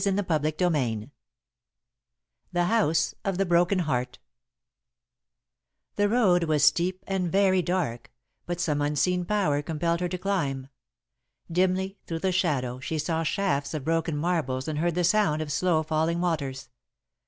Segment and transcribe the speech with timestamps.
[0.03, 0.69] V The
[2.55, 4.17] House of the Broken Heart
[5.95, 8.11] [Sidenote: Climbing in the Dark] The road was steep and very dark,
[8.47, 10.69] but some unseen Power compelled her to climb.
[11.51, 15.51] Dimly, through the shadow, she saw shafts of broken marbles and heard the sound of
[15.51, 16.69] slow falling waters.